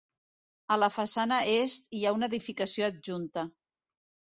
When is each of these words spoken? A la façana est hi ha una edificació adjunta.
A 0.75 0.77
la 0.83 0.89
façana 0.95 1.39
est 1.57 1.95
hi 1.99 2.03
ha 2.11 2.17
una 2.19 2.33
edificació 2.33 2.93
adjunta. 2.93 3.51